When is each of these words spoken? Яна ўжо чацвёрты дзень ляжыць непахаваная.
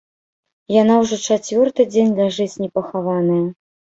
Яна 0.81 0.95
ўжо 1.01 1.19
чацвёрты 1.35 1.85
дзень 1.93 2.15
ляжыць 2.19 2.59
непахаваная. 2.65 3.41